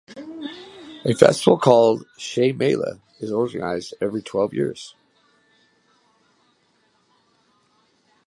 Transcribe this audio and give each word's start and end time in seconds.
A 1.05 1.13
festival 1.13 1.59
called 1.59 2.07
"Shey 2.17 2.53
Mela" 2.57 2.99
is 3.19 3.31
organized 3.31 3.93
every 4.01 4.23
twelve 4.23 4.51
years. 4.51 4.95